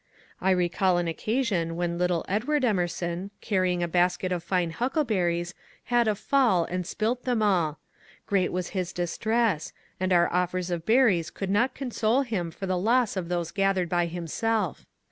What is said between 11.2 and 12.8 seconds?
could not console him for the